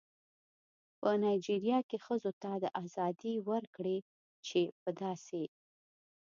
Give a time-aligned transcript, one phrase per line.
[0.99, 3.97] په نایجیریا کې ښځو ته دا ازادي ورکړې
[4.47, 5.43] چې په داسې